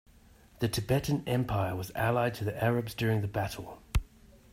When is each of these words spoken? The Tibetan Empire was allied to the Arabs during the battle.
The 0.61 0.67
Tibetan 0.67 1.21
Empire 1.27 1.75
was 1.75 1.91
allied 1.93 2.33
to 2.33 2.43
the 2.43 2.63
Arabs 2.63 2.95
during 2.95 3.21
the 3.21 3.27
battle. 3.27 3.77